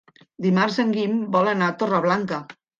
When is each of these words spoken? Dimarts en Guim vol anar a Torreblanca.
Dimarts 0.45 0.79
en 0.85 0.95
Guim 0.95 1.15
vol 1.37 1.53
anar 1.53 1.71
a 1.71 1.79
Torreblanca. 1.85 2.45